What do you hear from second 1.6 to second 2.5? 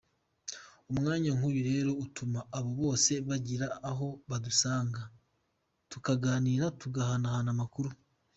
rero utuma